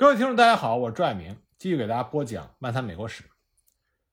[0.00, 3.22] 各位听众，大家好，我是朱爱明，继续给大家播讲《漫谈美国史》。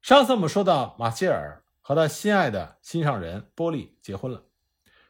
[0.02, 4.44] 上次我们说到，马歇尔和他心爱的心上人波利结婚了。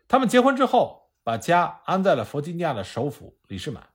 [0.08, 3.90] 他们结婚之后，把家安在了弗吉尼亚的首府里士满。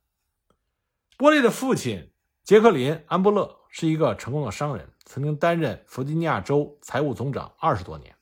[1.16, 2.10] 波利的父亲
[2.42, 8.16] 杰克林·安布勒是一个成功的商人，曾经担任弗吉尼亚州财务总长二十多年，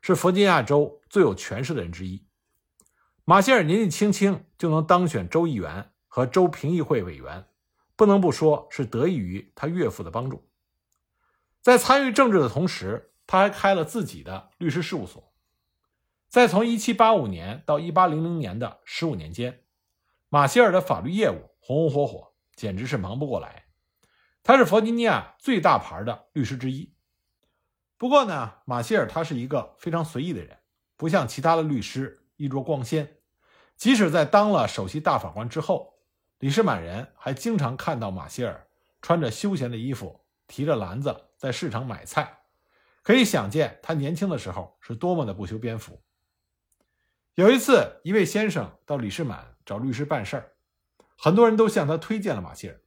[0.00, 2.26] 是弗吉尼亚州最有权势的人之一。
[3.26, 7.44] 马歇尔年纪轻轻就能当选州议员和州评议会委员。
[7.98, 10.48] 不能不说是得益于他岳父的帮助。
[11.60, 15.32] 在参与政治的同时，他还开了自己的律师事务所。
[16.28, 19.64] 在从1785年到1800年的十五年间，
[20.28, 23.64] 马歇尔的法律业务红红火火，简直是忙不过来。
[24.44, 26.94] 他是弗吉尼亚最大牌的律师之一。
[27.96, 30.56] 不过呢，马歇尔他是一个非常随意的人，
[30.96, 33.16] 不像其他的律师衣着光鲜。
[33.76, 35.97] 即使在当了首席大法官之后。
[36.38, 38.68] 李士满人还经常看到马歇尔
[39.02, 42.42] 穿着休闲的衣服，提着篮子在市场买菜，
[43.02, 46.00] 可以想见他年轻的时候是多么的不修边幅。
[47.34, 50.52] 有一次，一位先生到李士满找律师办事儿，
[51.16, 52.80] 很多人都向他推荐了马歇尔，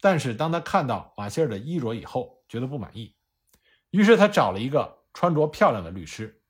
[0.00, 3.16] 但是当他看到马歇尔的衣着以后，觉得不满意，
[3.90, 6.42] 于是他找了一个穿着漂亮的律师。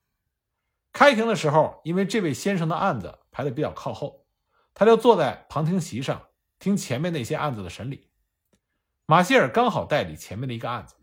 [0.91, 4.25] 开庭的时候，因为这位先生的案子排的比较靠后，
[4.73, 6.27] 他就坐在旁听席上。
[6.63, 8.09] 听前面那些案子的审理，
[9.05, 10.95] 马歇尔刚好代理前面的一个案子。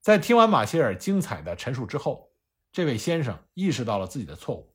[0.00, 2.30] 在听完马歇尔精彩的陈述之后，
[2.70, 4.72] 这位先生意识到了自己的错误。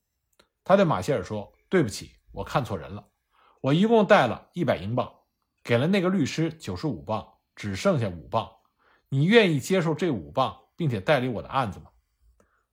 [0.65, 3.07] 他对马歇尔说：“对不起，我看错人了。
[3.61, 5.09] 我一共带了一百英镑，
[5.63, 8.51] 给了那个律师九十五镑，只剩下五镑。
[9.07, 11.85] 你愿意接受这五镑，并且代理我的案子吗？”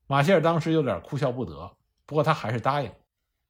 [0.08, 2.92] 马歇尔当时有点哭笑不得，不过他还是答应，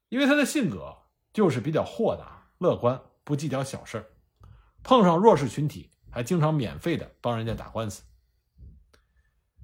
[0.09, 0.95] 因为他的性格
[1.33, 3.01] 就是比较豁达、乐观。
[3.27, 4.09] 不计较小事
[4.81, 8.03] 碰上弱势群体还经常免费的帮人家打官司。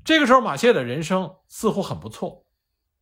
[0.03, 2.45] 这个时候，马歇尔的人生似乎很不错，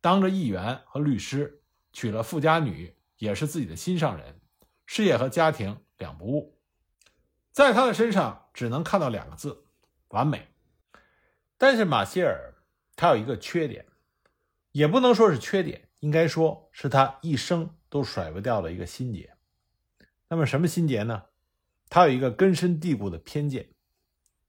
[0.00, 4.40] 当着议员和律师，娶了富家女，也是自己的心上人，
[4.86, 6.60] 事业和家庭两不误。
[7.50, 9.66] 在他的身上只能看到两个字：
[10.10, 10.46] 完美。
[11.58, 12.54] 但是马歇尔
[12.94, 13.84] 他有一个缺点，
[14.70, 19.31] 也不能说是缺点，应该说是他一生都甩不掉的一个心结。
[20.32, 21.24] 那么什么心结呢？
[21.90, 23.68] 他有一个根深蒂固的偏见，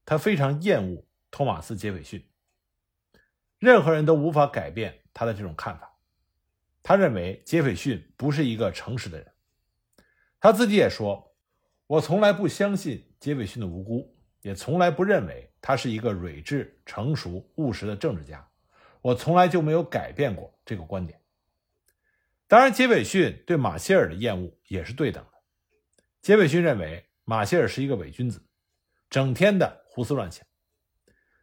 [0.06, 2.26] 他非常厌恶托马斯·杰斐逊。
[3.58, 5.98] 任何人都无法改变他的这种看法。
[6.82, 9.30] 他认为杰斐逊不是一个诚实的人。
[10.40, 11.36] 他自己也说
[11.86, 18.48] ：“我从来不相信杰斐逊的无辜，也从来不认为他是一个睿智、成熟、务实的政治家。
[19.02, 21.20] 我从来就没有改变过这个观点。”
[22.48, 25.33] 当然，杰斐逊对马歇尔的厌恶也是对等的。
[26.24, 28.42] 杰斐逊认为马歇尔是一个伪君子，
[29.10, 30.42] 整天的胡思乱想。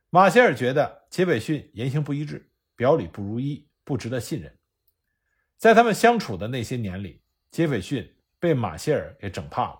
[0.09, 4.57] 马歇尔觉得杰斐逊言行不一致，表里不如一，不值得信任。
[5.55, 7.21] 在他们相处的那些年里，
[7.51, 9.79] 杰斐逊被马歇尔给整怕了，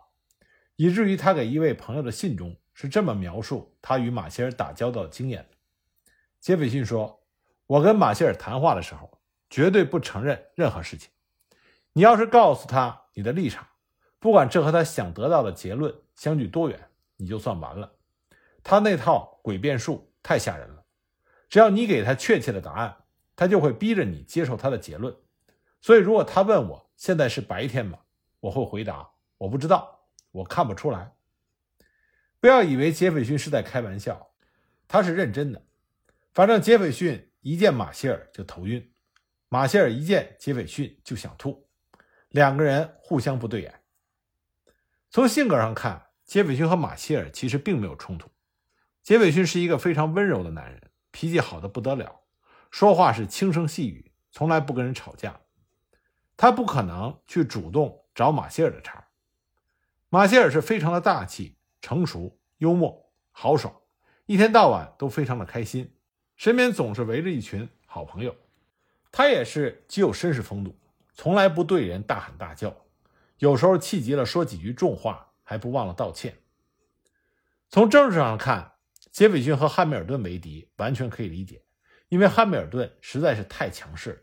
[0.76, 5.50] 以至于他给一位朋友的信中是这么描述他与马歇尔打交道的经验：
[6.40, 7.26] 杰斐逊说
[7.66, 9.20] ：“我跟马歇尔谈话的时候，
[9.50, 11.10] 绝对不承认任何事情。
[11.92, 13.68] 你要是告诉他你的立场。”
[14.22, 16.80] 不管这和他想得到的结论相距多远，
[17.18, 17.92] 你就算完了。
[18.64, 20.84] 他那套诡辩术太吓人了，
[21.50, 22.96] 只要你给他确切的答案，
[23.36, 25.12] 他就会逼着你接受他的结论。
[25.82, 27.98] 所以，如果他问我现在是白天吗？
[28.42, 31.16] 我会回答我不知道，我看不出来。
[32.40, 34.34] 不要以为杰斐逊是在开玩笑，
[34.88, 35.66] 他是认真的。
[36.32, 38.94] 反正杰斐逊一见马歇尔就头晕，
[39.50, 41.68] 马歇尔一见杰斐逊就想吐，
[42.30, 43.81] 两个人互相不对眼。
[45.12, 48.30] 从性格上看，杰斐逊和马歇尔其实并没有冲突。
[49.04, 52.22] 杰斐逊是一个非常温柔的男人，脾气好的不得了，
[52.70, 55.42] 说话是轻声细语，从来不跟人吵架。
[56.38, 59.10] 他不可能去主动找马歇尔的茬。
[60.08, 63.76] 马歇尔是非常的大气、成熟、幽默、豪爽，
[64.28, 65.94] 一天到晚都非常的开心，
[66.38, 68.34] 身边总是围着一群好朋友。
[69.12, 70.80] 他也是极有绅士风度，
[71.14, 72.74] 从来不对人大喊大叫。
[73.42, 76.38] 有时候气急了，说几句重话，还不忘了道歉。
[77.70, 78.74] 从政治上看，
[79.12, 81.64] 杰斐逊和汉密尔顿为敌，完全可以理解，
[82.10, 84.20] 因为汉密尔顿实在是太强势了。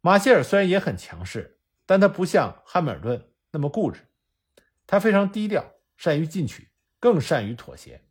[0.00, 4.06] 马歇尔虽然也很强势，但他不像汉密尔顿那么固执，
[4.86, 6.68] 他非常低调，善于进取，
[7.00, 8.04] 更善于妥协。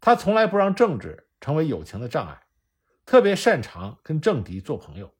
[0.00, 2.42] 他从来不让政治成为友情的障碍，
[3.04, 5.12] 特别擅长跟政敌做朋友。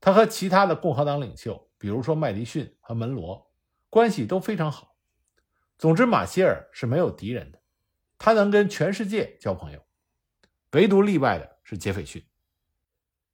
[0.00, 3.46] 他和其他的共和党领袖，比如说麦迪逊和门罗。
[3.90, 4.96] 关系都非常好。
[5.78, 7.60] 总之，马歇尔是没有敌人的，
[8.18, 9.84] 他能跟全世界交朋友，
[10.72, 12.24] 唯独例外的是杰斐逊。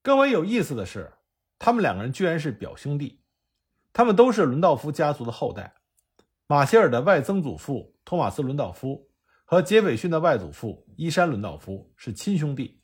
[0.03, 1.13] 更为有意思的是，
[1.59, 3.23] 他们两个人居然是表兄弟，
[3.93, 5.75] 他们都是伦道夫家族的后代。
[6.47, 9.09] 马歇尔的外曾祖父托马斯·伦道夫
[9.47, 12.83] 和杰斐逊的外祖父伊山·伦道夫是亲兄弟。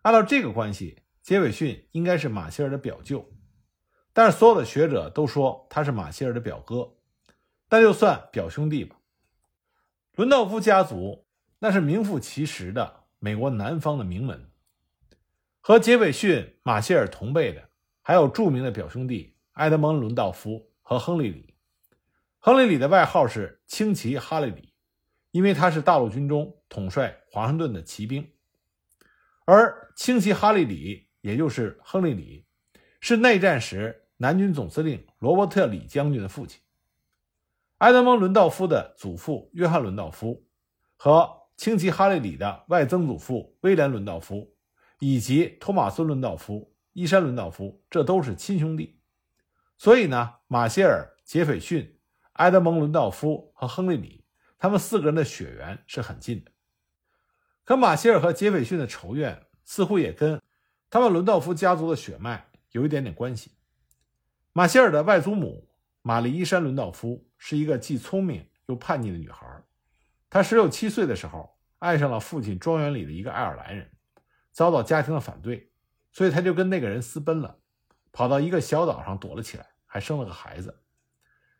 [0.00, 3.30] 按照这个关系，杰斐逊应该是马歇尔的表舅，
[4.18, 6.92] 但是所有的学者都说他是马歇尔的表哥。
[7.68, 8.96] 但就算表兄弟吧，
[10.16, 11.24] 伦道夫家族
[11.60, 14.50] 那是名副其实的美国南方的名门。
[15.60, 17.68] 和杰斐逊、马歇尔同辈的，
[18.02, 21.54] 还有著名的表兄弟埃德蒙·伦道夫和亨利·里。
[22.38, 24.74] 亨利·里的外号是“轻骑哈利里”，
[25.30, 28.28] 因为他是大陆军中统帅华盛顿的骑兵。
[29.44, 32.46] 而轻骑哈利里，也就是亨利·里，
[33.00, 36.60] 是内战时南军总司令罗伯特·李将军的父亲。
[37.78, 40.44] 埃德蒙·伦道夫的祖父约翰·伦道夫
[40.96, 44.52] 和轻骑哈利里的外曾祖父威廉·伦道夫，
[44.98, 49.00] 以及托马斯·伦道夫、伊山·伦道夫，这都是亲兄弟。
[49.76, 52.00] 所以呢，马歇尔、杰斐逊、
[52.32, 54.24] 埃德蒙·伦道夫和亨利·里，
[54.58, 56.50] 他们四个人的血缘是很近的。
[57.62, 60.40] 可马歇尔和杰斐逊的仇怨，似乎也跟
[60.90, 63.52] 他们伦道夫家族的血脉有一点点关系。
[64.52, 65.68] 马歇尔的外祖母
[66.02, 67.24] 玛丽·伊山·伦道夫。
[67.40, 69.46] 是一个既聪明又叛逆的女孩。
[70.28, 73.88] 她十六七岁的时候，爱上了父亲庄园里的一个爱尔兰人，
[74.50, 75.70] 遭到家庭的反对，
[76.10, 77.60] 所以她就跟那个人私奔了，
[78.10, 80.82] 跑到一个小岛上躲了起来，还生了个孩子。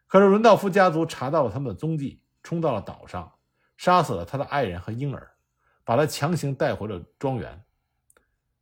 [0.09, 3.39] 可是伦道夫家族查到了他们的踪迹，冲到了岛上，
[3.77, 5.37] 杀死了他的爱人和婴儿，
[5.85, 7.65] 把他强行带回了庄园。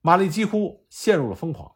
[0.02, 1.75] 玛丽几乎陷入了疯狂，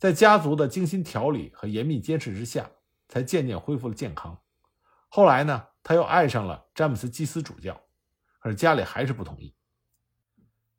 [0.00, 2.70] 在家族的精心调理和严密监视之下，
[3.06, 4.40] 才渐渐恢复了健康。
[5.08, 7.78] 后来呢，他又爱上了詹姆斯·基斯主教，
[8.38, 9.54] 可是家里还是不同意。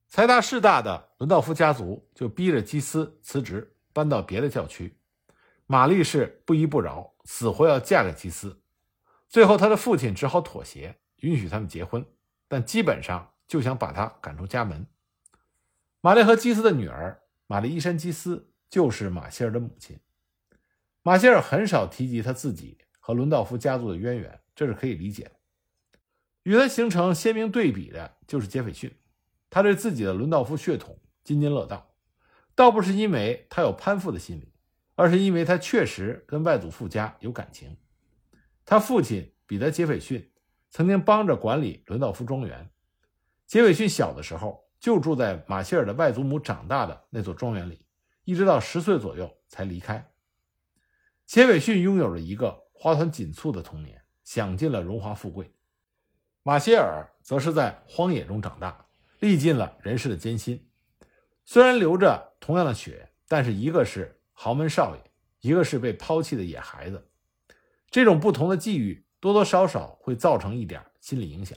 [0.07, 4.97] 财大势大的伦道夫家族就逼着基斯辞职，搬到别的教区。
[5.68, 8.63] 玛丽是不依不饶，死活要嫁给基斯。
[9.29, 12.03] 最后，他的父亲只好妥协，允许他们结婚，
[12.47, 14.88] 但基本上就想把他赶出家门。
[16.01, 20.00] 玛丽和基斯的女儿玛丽伊山·基斯就是马歇尔的母亲。
[21.03, 22.79] 马歇尔很少提及他自己。
[23.03, 25.31] 和伦道夫家族的渊源，这是可以理解的。
[26.44, 28.95] 与他形成鲜明对比的就是杰斐逊，
[29.50, 31.95] 他对自己的伦道夫血统津津乐道，
[32.53, 34.53] 倒不是因为他有攀附的心理，
[34.94, 37.75] 而是因为他确实跟外祖父家有感情。
[38.65, 40.31] 他父亲彼得·杰斐逊
[40.69, 42.69] 曾经帮着管理伦道夫庄园，
[43.47, 47.83] 杰斐逊小的时候就住在马歇尔的外祖母长大的那座庄园里，
[48.23, 50.12] 一直到十岁左右才离开。
[51.25, 52.62] 杰斐逊拥有着一个。
[52.73, 55.53] 花团锦簇的童年，享尽了荣华富贵。
[56.41, 58.88] 马歇尔则是在荒野中长大，
[59.19, 60.68] 历尽了人世的艰辛。
[61.45, 67.07] 虽然流着同样的血，但是一个是豪门少爷，一个是被抛弃的野孩子。
[67.91, 71.56] 这种不同的际遇，多多少少会造成一点心理影响。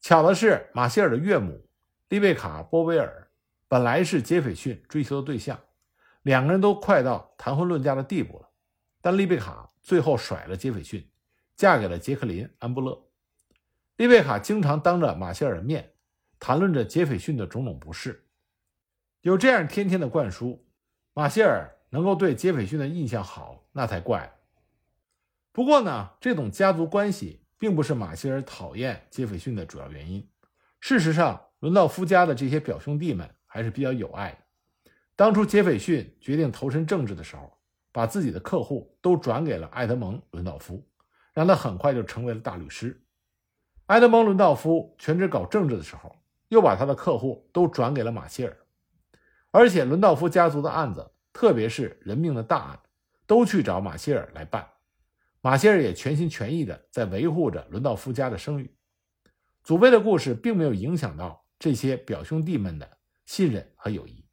[0.00, 1.68] 巧的是，马歇尔的岳母
[2.08, 3.29] 丽贝卡·波威尔
[3.70, 5.58] 本来是杰斐逊追求的对象，
[6.22, 8.50] 两个人都快到谈婚论嫁的地步了，
[9.00, 9.68] 但丽贝卡。
[9.82, 11.10] 最后甩了杰斐逊，
[11.56, 13.02] 嫁给了杰克林·安布勒。
[13.96, 15.94] 丽贝卡经常当着马歇尔的面
[16.38, 18.26] 谈论着杰斐逊的种种不是。
[19.22, 20.66] 有这样天天的灌输，
[21.14, 24.30] 马歇尔能够对杰斐逊的印象好，那才怪。
[25.50, 30.28] 不过呢，这种家族关系并不是马歇尔讨厌杰斐逊的主要原因。
[30.78, 34.92] 事实上，伦道夫家的这些表兄弟们还是比较有爱的。
[35.16, 37.52] 当初杰斐逊决定投身政治的时候。
[37.92, 40.80] 把自己的客户都转给了埃德蒙·伦道夫，
[41.32, 42.96] 让他很快就成为了大律师。
[43.86, 46.16] 埃德蒙·伦道夫全职搞政治的时候，
[46.50, 48.56] 又把他的客户都转给了马歇尔。
[49.50, 52.78] 而且，伦道夫家族的案子，特别是人命的大案，
[53.26, 54.64] 都去找马歇尔来办。
[55.40, 58.72] 马歇尔也全心全意地在维护着伦道夫家的声誉。
[59.64, 62.88] 祖辈的故事并没有影响到这些表兄弟们的
[63.30, 64.24] 信任和友谊。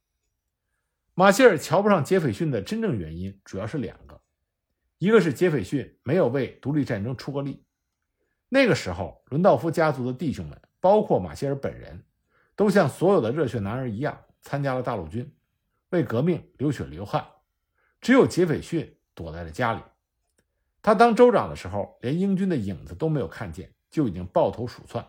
[1.14, 4.20] 马歇尔瞧不上杰斐逊的真正原因主要是两个，
[4.98, 7.64] 一个是杰斐逊没有为独立战争出过力，
[8.50, 12.04] 那个时候伦道夫家族的弟兄们，包括马歇尔本人，
[12.56, 15.32] 都像所有的热血男儿一样参加了大陆军，
[15.90, 17.24] 为革命流血流汗，
[18.02, 19.82] 只有杰斐逊躲在了家里。
[20.82, 25.06] 他当州长的时候，连英军的影子都没有看见，就已经抱头鼠窜，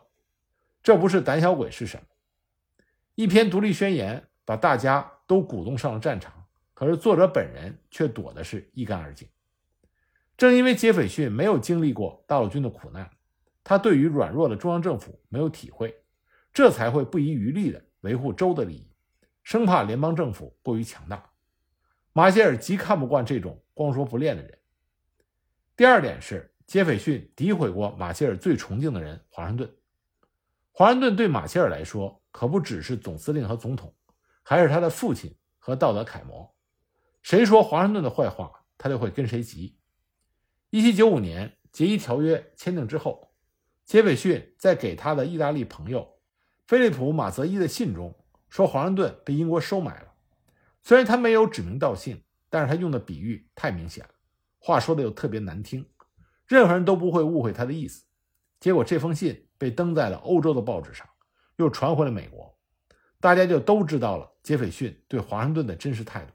[0.82, 2.02] 这不是胆小鬼是什么？
[3.18, 5.12] 一篇独立宣言把大家。
[5.28, 6.32] 都鼓动上了战场，
[6.72, 9.28] 可是作者本人却躲的是一干二净。
[10.38, 13.10] 正因为杰斐逊没有经历过大陆军的苦难，
[13.62, 15.94] 他对于软弱的中央政府没有体会，
[16.50, 18.90] 这才会不遗余力地维护州的利益，
[19.42, 21.22] 生怕联邦政府过于强大。
[22.14, 24.58] 马歇尔极看不惯这种光说不练的人。
[25.76, 29.70] 第二点是，杰斐逊诋毁过马歇尔最崇敬的人华盛顿。
[30.72, 33.92] 华盛顿对马歇尔来说，可不只是总司令和总统，
[34.44, 36.54] 还是他的父亲和道德楷模。
[37.20, 39.76] 谁说华盛顿的坏话，他就会跟谁急。
[40.70, 43.34] 一七九五年杰伊条约签订之后，
[43.84, 46.08] 杰斐逊在给他的意大利朋友
[46.68, 48.16] 菲利普·马泽伊的信中
[48.48, 50.12] 说，华盛顿被英国收买了。
[50.84, 54.10] 虽然他没有指名道姓，但是他用的比喻太明显了，
[54.60, 55.84] 话说的又特别难听，
[56.46, 58.04] 任何人都不会误会他的意思。
[58.60, 59.44] 结果这封信。
[59.58, 61.07] 被登在了欧洲的报纸上，
[61.58, 62.56] 又传回了美国，
[63.20, 66.32] 大家就都知道了杰斐逊对华盛顿的真实态度。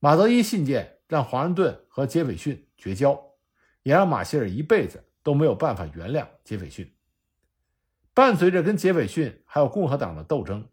[0.00, 3.22] 马泽伊信件让华盛顿和杰斐逊绝交，
[3.82, 6.92] 也让马歇尔一辈子都没有办法原谅杰斐逊。
[8.14, 10.66] 伴随着跟杰斐逊还有共和党的斗争，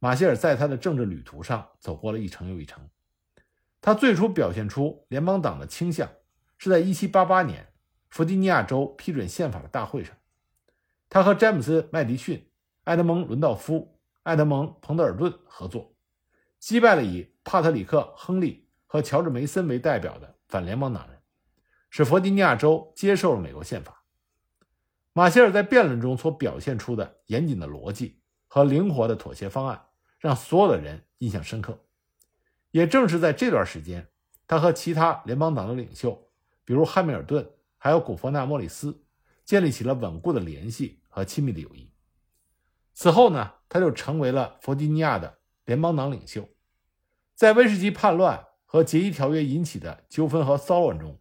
[0.00, 2.88] 马歇尔在他的政治旅途上走过了一程又一程。
[3.80, 6.10] 他最初表现出联邦党的倾向，
[6.58, 7.68] 是在1788年
[8.08, 10.16] 弗吉尼亚州批准宪法的大会上。
[11.08, 12.47] 他和詹姆斯·麦迪逊、
[12.88, 15.94] 埃德蒙·伦道夫、埃德蒙·彭德尔顿合作，
[16.58, 21.18] 击败了以帕特里克·亨利和乔治·梅森为代表的反联邦党人，
[21.90, 24.04] 使弗吉尼亚州接受了美国宪法。
[25.12, 29.84] 马歇尔在辩论中所表现出的严谨的逻辑和灵活的妥协方案，
[30.18, 31.78] 让所有的人印象深刻。
[32.70, 34.08] 也正是在这段时间，
[34.46, 36.30] 他和其他联邦党的领袖，
[36.64, 39.04] 比如汉密尔顿，还有古佛纳·莫里斯。
[39.44, 41.90] 建立起了稳固的联系和亲密的友谊。
[42.98, 46.48] 此后呢，他就成为了弗吉尼亚的联邦党领袖。
[47.36, 51.16] 在威士忌叛乱和杰伊条约引起的纠纷和骚乱中，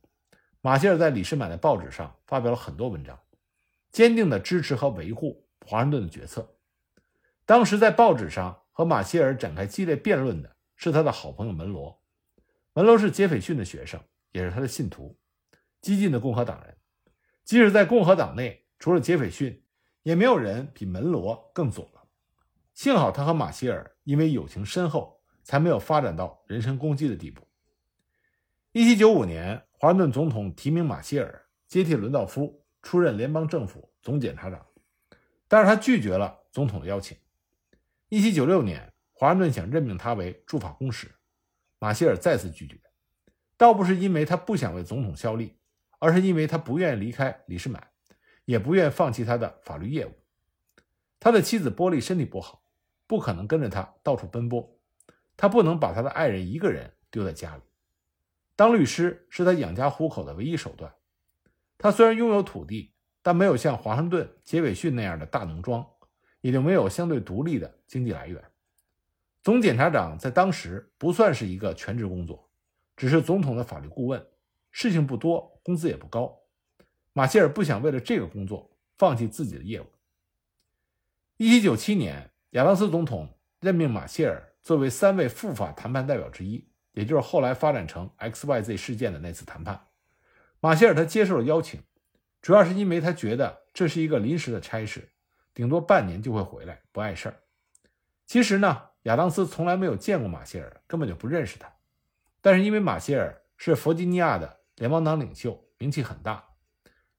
[0.62, 3.20] 马歇尔在李士满的报纸上发表了很多文章，
[3.92, 6.56] 坚定地支持和维护华盛顿的决策。
[7.46, 12.02] 当时在报纸上和马歇尔展开激烈辩论的是他的好朋友门罗。
[12.74, 15.16] 门罗是杰斐逊的学生，也是他的信徒，
[15.80, 16.76] 激进的共和党人。
[17.44, 19.64] 即使在共和党内，除了杰斐逊，
[20.08, 22.02] 也没有人比门罗更左了。
[22.74, 27.46] 幸好他和马歇尔因为友情深厚，才没有发展到人身攻击的地步。
[28.72, 34.66] 一七九五年，华盛顿总统提名马歇尔接替伦道夫出任联邦政府总检察长，
[35.50, 37.18] 但是他拒绝了总统的邀请。
[38.08, 41.14] 一七九六年，华盛顿想任命他为驻法公使，
[41.80, 42.80] 马歇尔再次拒绝，
[43.58, 45.58] 倒不是因为他不想为总统效力。
[46.00, 47.88] 而是因为他不愿意离开李士满，
[48.48, 50.12] 也不愿放弃他的法律业务。
[51.20, 52.64] 他的妻子波利身体不好，
[53.06, 54.74] 不可能跟着他到处奔波。
[55.36, 57.62] 他不能把他的爱人一个人丢在家里。
[58.56, 60.94] 当律师是他养家糊口的唯一手段。
[61.78, 65.86] 他虽然拥有土地，但没有像华盛顿、杰斐逊那样的大农庄，
[66.40, 68.42] 也就没有相对独立的经济来源。
[69.44, 72.50] 总检察长在当时不算是一个全职工作，
[72.96, 74.26] 只是总统的法律顾问。
[74.72, 76.40] 事情不多，工资也不高。
[77.18, 79.88] 马歇尔不想为了这个工作放弃自己的业务。
[81.38, 83.28] 一七九七年，亚当斯总统
[83.60, 89.88] 任命马歇尔作为三位赴法谈判代表之一，也就是后来发展成 X Y Z 事件的那次谈判。
[90.60, 91.82] 马歇尔他接受了邀请，
[92.40, 95.10] 主要是因为他觉得这是一个临时的差事，
[95.56, 97.40] 顶多半年就会回来，不碍事儿。
[98.28, 101.68] 其实呢，亚当斯从来没有见过马歇尔，根本就不认识他。
[102.42, 104.60] 但是因为马歇尔是弗吉尼亚的。
[104.76, 106.47] 联邦党领袖名气很大，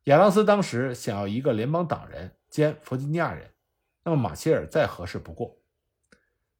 [0.08, 3.52] 亚当斯当时想要一个联邦党人兼弗吉尼亚人，
[4.04, 5.60] 那么马歇尔再合适不过。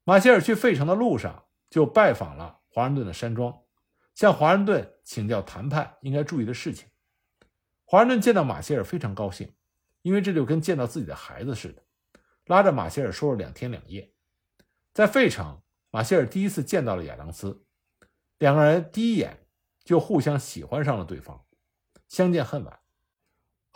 [0.04, 3.58] 马歇尔去费城的路上就拜访了华盛顿的山庄，
[4.14, 6.88] 向华盛顿请教谈判应该注意的事情。
[7.86, 9.54] 华盛顿见到马歇尔非常高兴，
[10.02, 11.82] 因为这就跟见到自己的孩子似的，
[12.44, 14.12] 拉着马歇尔说了两天两夜。
[14.92, 17.64] 在费城，马歇尔第一次见到了亚当斯，
[18.36, 19.46] 两个人第一眼。
[19.84, 21.46] 就互相喜欢上了对方，
[22.08, 22.78] 相见恨晚。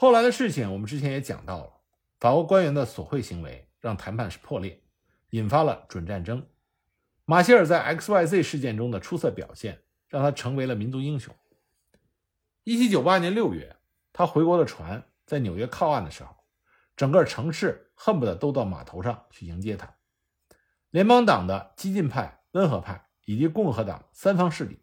[0.02, 1.72] 后来的事情我们之前也讲到了，
[2.18, 4.82] 法国官员的索贿行为让谈判是破裂，
[5.30, 6.44] 引发了准战争。
[7.24, 11.32] 马歇尔在 X Y Z 事件中的出色表现，让他成为了民族英雄。
[12.64, 13.76] 一七九八年六月，
[14.12, 16.34] 他回国的船在纽约靠岸的时候，
[16.96, 19.94] 整个城市恨不得都到码头上去迎接他。
[20.90, 24.82] 联邦党的激进派、温和派以及共和党三方势力。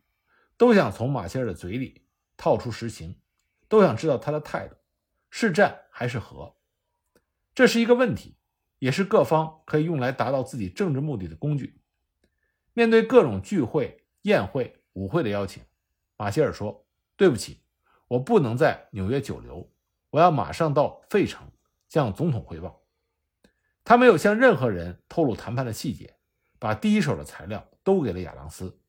[0.55, 2.07] 都想从马歇尔的嘴里
[2.37, 3.19] 套出实情，
[3.67, 4.77] 都想知道他的态度
[5.29, 6.55] 是战还是和。
[7.53, 8.37] 这是一个问题，
[8.79, 11.81] 也是各方可以用来达到自己政治目的的工具。
[12.73, 15.63] 面对各种聚会、宴会、舞会的邀请，
[16.15, 16.85] 马歇尔说
[17.17, 17.61] ：“对不起，
[18.07, 19.69] 我不能在纽约久留，
[20.11, 21.51] 我要马上到费城
[21.89, 22.83] 向总统汇报。
[23.83, 26.17] 他没有向任何人透露谈判的细节，
[26.59, 28.79] 把第一手的材料都给了亚当斯。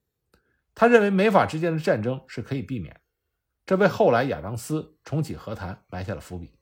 [0.75, 3.01] 他认为美法之间的战争是可以避免，
[3.71, 6.59] 这为后来亚当斯重启和谈埋下了伏笔。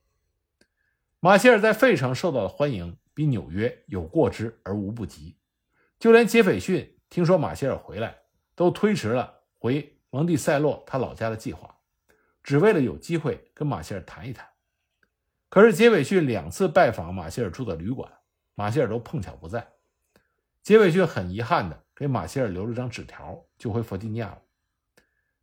[1.19, 5.35] 马歇尔在费城受到的欢迎比纽约有过之而无不及，
[5.97, 8.15] 就连杰斐逊听说马歇尔回来，
[8.53, 11.79] 都推迟了回蒙蒂塞洛他老家的计划，
[12.43, 14.47] 只为了有机会跟马歇尔谈一谈。
[15.49, 18.19] 可是杰斐逊两次拜访马歇尔住的旅馆，
[18.53, 19.67] 马歇尔都碰巧不在。
[20.61, 24.41] 杰斐逊很遗憾地给马歇尔留了张纸条，就回弗吉尼亚了。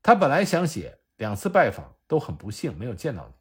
[0.01, 3.35] 他本来想写两次拜访都很不幸没有见到你。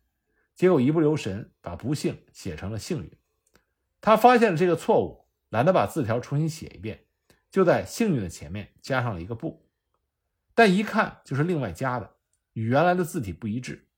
[0.55, 3.11] 结果一不留神把不幸写成了幸运，
[3.99, 7.05] 他发现了这个错误，懒得把字条重新写一遍，
[7.51, 9.67] 就在幸运的前面加上了一个不，
[10.53, 12.15] 但一看就是另外加的，
[12.53, 13.89] 与原来的字体不一致。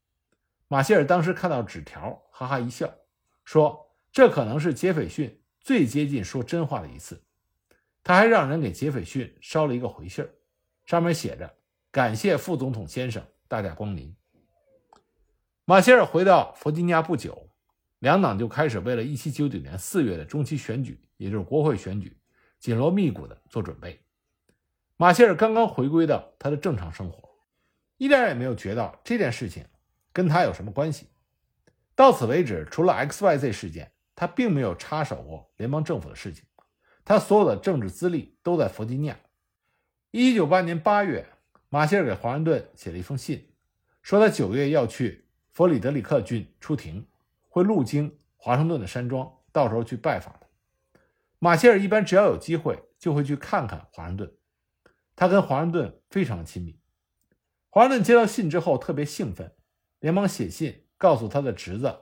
[0.68, 2.94] 马歇尔当时看到纸条，哈哈一笑，
[3.46, 7.24] 说：“这可能是杰斐逊最接近说真话的一次。”
[8.04, 10.28] 他还让人给杰斐逊捎了一个回信
[10.86, 11.58] 上面写着
[11.92, 14.16] ：“感谢副总统先生大驾光临。”
[15.66, 17.50] 马歇尔回到弗吉尼亚不久，
[18.00, 22.18] 两党就开始为了1799年4月的中期选举，也就是国会选举，
[22.60, 24.00] 紧锣密鼓地做准备。
[24.96, 27.30] 马歇尔刚刚回归到他的正常生活，
[27.98, 29.66] 一点也没有觉得这件事情
[30.14, 31.08] 跟他有什么关系。
[31.96, 36.46] 到此为止，除了 XYZ 事件，他并没有插手过联邦政府的事情。
[37.04, 39.20] 他所有的政治资历都在弗吉尼亚。
[40.12, 41.28] 1798年8月，
[41.70, 43.50] 马歇尔给华盛顿写了一封信，
[44.02, 45.26] 说他9月要去。
[45.52, 47.08] 弗里德里克郡出庭，
[47.50, 50.48] 会路经华盛顿的山庄，到时候去拜访他。
[51.40, 54.32] 马歇尔一般只要有机会，就会去看看华盛顿。
[55.16, 56.80] 他跟华盛顿非常亲密。
[57.72, 59.52] 华盛顿接到信之后特别兴奋，
[60.00, 62.02] 连忙写信告诉他的侄子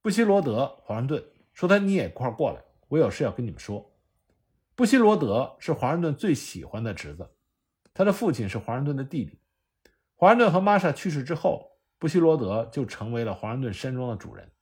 [0.00, 3.92] 布希罗德·华盛顿，说他你也一块过来，我有事要跟你们说。
[4.76, 7.28] 布希罗德是华盛顿最喜欢的侄子，
[7.96, 9.40] 他的父亲是华盛顿的弟弟。
[10.14, 11.72] 华盛顿和玛莎去世之后。
[11.98, 14.52] 布希罗德就成为了华盛顿山庄的主人。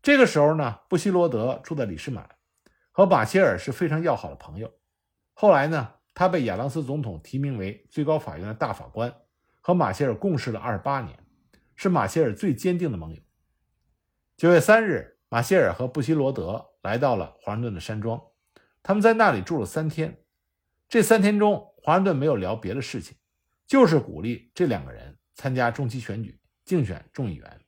[0.00, 2.28] 这个时候呢，布希罗德住在里士满，
[2.92, 4.72] 和马歇尔是非常要好的朋友。
[5.32, 9.12] 后来呢，他被亚当斯总统提名为最高法院的大法官，
[9.60, 11.18] 和马歇尔共事了二十八年，
[11.74, 13.20] 是马歇尔最坚定的盟友。
[14.36, 18.22] 九月三日，马歇尔和布希罗德来到了华盛顿的山庄，
[18.80, 20.22] 他们在那里住了三天。
[20.88, 23.14] 这三天中，华盛顿没有聊别的事情，
[23.66, 26.40] 就是鼓励这两个人参加中期选举。
[26.64, 27.60] 竞选众议员，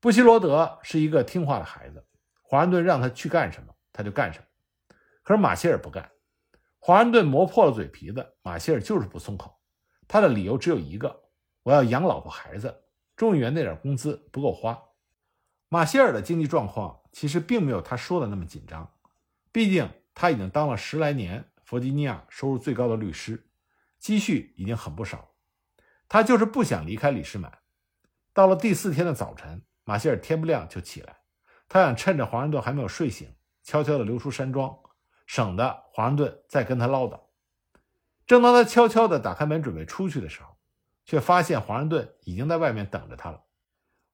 [0.00, 2.04] 布希罗德是一个听话的孩子。
[2.42, 4.44] 华盛顿让他去干什么，他就干什么。
[5.22, 6.10] 可是马歇尔不干。
[6.80, 9.56] 华盛顿磨破了嘴皮子，马歇尔就是不松口。
[10.08, 11.28] 他的理由只有一个：
[11.62, 12.82] 我要养老婆孩子，
[13.14, 14.76] 众议员那点工资不够花。
[15.68, 18.92] 马歇尔的经济状况其实并没有他说的那么紧张，
[19.52, 23.48] 毕竟他已经当了十来年弗吉尼亚收入最高的律师，
[23.98, 25.32] 积蓄已经很不少。
[26.08, 27.58] 他就是不想离开李士满。
[28.32, 31.16] 到了第四天的早晨，马歇尔天不亮就起来，
[31.68, 34.78] 他想趁着华盛顿还没有睡醒，悄悄地溜出山庄，
[35.26, 37.20] 省得华盛顿再跟他唠叨。
[38.28, 40.56] 正当他悄悄地打开门准备出去的时候，
[41.04, 43.42] 却发现华盛顿已经在外面等着他了。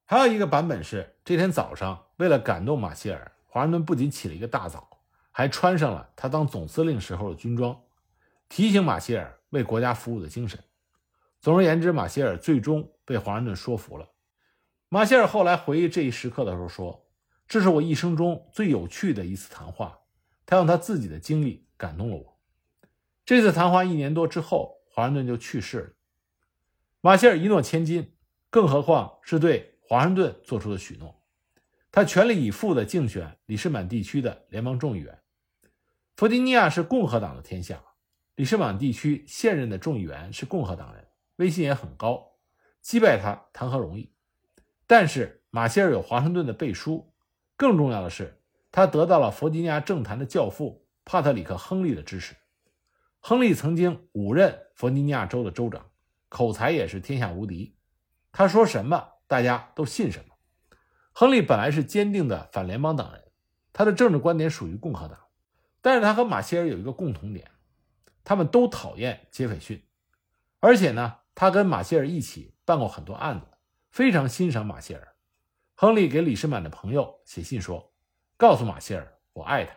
[0.06, 4.91] 还有一个版本是，这天早上为了感动马歇尔，华盛顿不仅起了一个大早，
[5.32, 7.82] 还穿上了他当总司令时候的军装，
[8.48, 10.62] 提醒马歇尔为国家服务的精神。
[11.40, 14.08] 总而言之，马歇尔最终被华盛顿说服了。
[14.88, 17.08] 马歇尔后来回忆这一时刻的时候说
[17.48, 19.98] ：“这是我一生中最有趣的一次谈话。”
[20.44, 22.38] 他用他自己的经历感动了我。
[23.24, 25.90] 这次谈话一年多之后，华盛顿就去世了。
[27.00, 28.14] 马歇尔一诺千金，
[28.50, 31.22] 更何况是对华盛顿做出的许诺。
[31.90, 35.21] 他全力以赴地竞选里士满地区的联邦众议员。
[36.22, 37.82] 弗吉尼亚是共和党的天下，
[38.36, 42.34] 里士满地区现任的众议员是共和党人，威信也很高，
[42.80, 44.12] 击败他谈何容易？
[44.86, 47.12] 但是马歇尔有华盛顿的背书，
[47.56, 52.36] 更重要的是，他得到了弗吉尼亚政坛的教父帕特里克·亨利的支持。
[53.18, 55.90] 亨利曾经五任弗吉尼亚州的州长，
[56.28, 57.74] 口才也是天下无敌。
[58.30, 60.36] 他说什么，大家都信什么。
[61.10, 63.24] 亨利本来是坚定的反联邦党人，
[63.72, 65.18] 他的政治观点属于共和党，
[65.82, 67.50] 但是他和马歇尔有一个共同点，
[68.24, 69.84] 他们都讨厌杰斐逊，
[70.60, 73.46] 而且呢，他跟马歇尔一起办过很多案子。
[73.90, 75.14] 非常欣赏马歇尔，
[75.74, 77.92] 亨利给李士满的朋友写信说
[78.38, 79.74] ：“告诉马歇尔，我爱他。”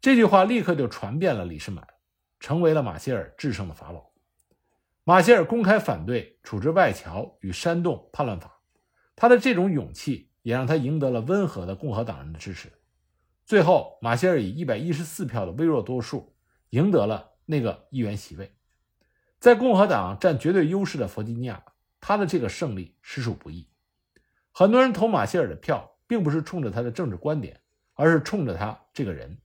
[0.00, 1.86] 这句话立刻就传遍了李士满，
[2.40, 4.14] 成为了马歇尔制胜的法宝。
[5.04, 8.62] 马歇尔公开反对处置外侨与煽动叛乱法，
[9.14, 12.72] 他的这种勇气也让他赢得了温和的共和党人的支持。
[13.48, 16.34] 最后，马歇尔以一百一十四票的微弱多数
[16.68, 18.52] 赢得了那个议员席位。
[19.40, 21.64] 在共和党占绝对优势的弗吉尼亚，
[21.98, 23.66] 他的这个胜利实属不易。
[24.52, 27.58] 很多人投马歇尔的票，并不是冲着他的政治观点，
[27.94, 29.38] 而是冲着他这个人。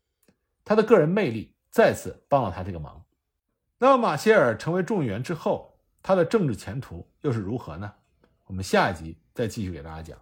[0.65, 3.05] 他的个人魅力再次帮了他这个忙。
[3.77, 7.93] 那么，马歇尔成为众议员之后，他的政治前途又是如何呢？
[8.47, 10.19] 我们下一集再继续给大家讲。